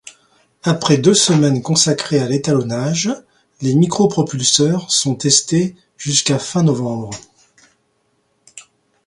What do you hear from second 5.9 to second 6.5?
jusqu'à